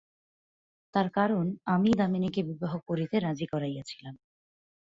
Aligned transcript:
তার 0.93 1.07
কারণ, 1.09 1.45
আমিই 1.65 1.97
দামিনীকে 1.97 2.41
বিবাহ 2.43 2.73
করিতে 2.87 3.15
রাজি 3.19 3.45
করাইয়াছিলাম। 3.45 4.15